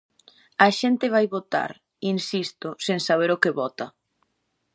A 0.65 0.67
xente 0.79 1.05
vai 1.15 1.25
votar, 1.35 1.71
insisto, 2.13 2.67
sen 2.85 2.99
saber 3.07 3.29
o 3.35 3.41
que 3.43 3.55
vota. 3.61 3.85